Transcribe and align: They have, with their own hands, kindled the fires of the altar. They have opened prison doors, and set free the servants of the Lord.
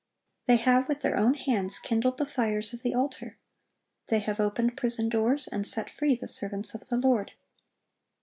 They 0.47 0.55
have, 0.55 0.87
with 0.87 1.01
their 1.01 1.15
own 1.15 1.35
hands, 1.35 1.77
kindled 1.77 2.17
the 2.17 2.25
fires 2.25 2.73
of 2.73 2.81
the 2.81 2.95
altar. 2.95 3.37
They 4.07 4.17
have 4.17 4.39
opened 4.39 4.75
prison 4.75 5.09
doors, 5.09 5.47
and 5.47 5.67
set 5.67 5.91
free 5.91 6.15
the 6.15 6.27
servants 6.27 6.73
of 6.73 6.89
the 6.89 6.97
Lord. 6.97 7.33